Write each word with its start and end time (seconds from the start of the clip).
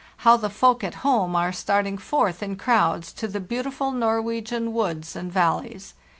how 0.25 0.35
the 0.35 0.49
folk 0.49 0.83
at 0.83 0.95
home 1.05 1.35
are 1.35 1.51
starting 1.51 1.95
forth 1.95 2.41
in 2.41 2.55
crowds 2.55 3.13
to 3.13 3.27
the 3.27 3.39
beautiful 3.39 3.91
Norwegian 3.91 4.73
woods 4.73 5.15
and 5.15 5.31
valleys! 5.31 5.93